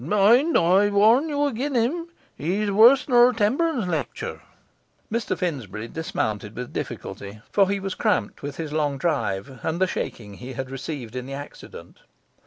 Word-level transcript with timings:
Mind, 0.03 0.57
I 0.57 0.89
warn 0.89 1.29
you 1.29 1.47
agin 1.47 1.75
him; 1.75 2.07
he's 2.35 2.71
worse 2.71 3.07
nor 3.07 3.29
a 3.29 3.35
temperance 3.35 3.85
lecturer.' 3.85 4.41
Mr 5.11 5.37
Finsbury 5.37 5.87
dismounted 5.87 6.55
with 6.55 6.73
difficulty, 6.73 7.39
for 7.51 7.69
he 7.69 7.79
was 7.79 7.93
cramped 7.93 8.41
with 8.41 8.57
his 8.57 8.73
long 8.73 8.97
drive, 8.97 9.59
and 9.63 9.79
the 9.79 9.85
shaking 9.85 10.33
he 10.33 10.53
had 10.53 10.71
received 10.71 11.15
in 11.15 11.27
the 11.27 11.33
accident. 11.35 11.99